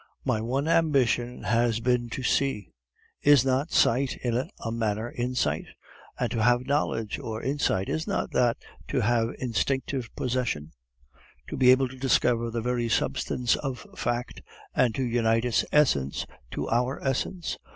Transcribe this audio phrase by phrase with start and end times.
[0.25, 2.71] "My one ambition has been to see.
[3.21, 5.65] Is not Sight in a manner Insight?
[6.19, 10.71] And to have knowledge or insight, is not that to have instinctive possession?
[11.49, 14.41] To be able to discover the very substance of fact
[14.75, 17.59] and to unite its essence to our essence?